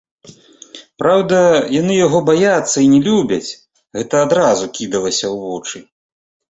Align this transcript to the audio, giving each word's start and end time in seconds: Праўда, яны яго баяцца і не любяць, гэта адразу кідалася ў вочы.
Праўда, 1.03 1.37
яны 1.81 1.93
яго 1.99 2.21
баяцца 2.31 2.77
і 2.85 2.91
не 2.95 2.99
любяць, 3.09 3.49
гэта 4.01 4.15
адразу 4.27 4.63
кідалася 4.81 5.23
ў 5.35 5.49
вочы. 5.49 5.77